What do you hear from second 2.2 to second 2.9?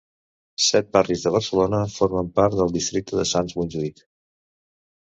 part del